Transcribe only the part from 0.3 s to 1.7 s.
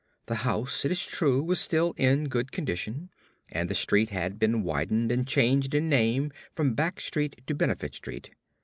house, it is true, was